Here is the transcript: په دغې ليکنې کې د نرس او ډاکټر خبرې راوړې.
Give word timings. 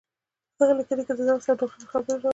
په 0.57 0.61
دغې 0.67 0.73
ليکنې 0.79 1.03
کې 1.07 1.13
د 1.17 1.21
نرس 1.27 1.45
او 1.49 1.57
ډاکټر 1.61 1.87
خبرې 1.91 2.13
راوړې. 2.21 2.29